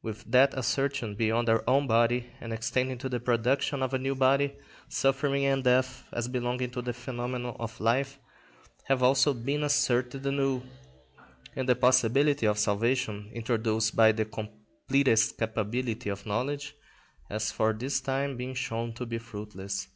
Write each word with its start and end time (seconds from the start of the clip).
With 0.00 0.30
that 0.30 0.54
assertion 0.56 1.16
beyond 1.16 1.50
our 1.50 1.62
own 1.68 1.86
body 1.86 2.30
and 2.40 2.50
extending 2.50 2.96
to 2.96 3.10
the 3.10 3.20
production 3.20 3.82
of 3.82 3.92
a 3.92 3.98
new 3.98 4.14
body, 4.14 4.56
suffering 4.88 5.44
and 5.44 5.62
death, 5.62 6.04
as 6.14 6.28
belonging 6.28 6.70
to 6.70 6.80
the 6.80 6.94
phenomenon 6.94 7.54
of 7.60 7.78
life, 7.78 8.18
have 8.84 9.02
also 9.02 9.34
been 9.34 9.62
asserted 9.62 10.24
anew, 10.24 10.62
and 11.54 11.68
the 11.68 11.76
possibility 11.76 12.46
of 12.46 12.56
salvation, 12.58 13.28
introduced 13.34 13.94
by 13.94 14.12
the 14.12 14.24
completest 14.24 15.36
capability 15.36 16.08
of 16.08 16.24
knowledge, 16.24 16.74
has 17.28 17.52
for 17.52 17.74
this 17.74 18.00
time 18.00 18.34
been 18.38 18.54
shown 18.54 18.94
to 18.94 19.04
be 19.04 19.18
fruitless. 19.18 19.88